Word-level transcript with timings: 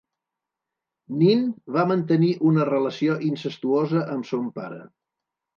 Nin 1.19 1.43
va 1.75 1.83
mantenir 1.91 2.31
una 2.53 2.67
relació 2.71 3.21
incestuosa 3.29 4.03
amb 4.17 4.31
son 4.31 4.53
pare. 4.61 4.83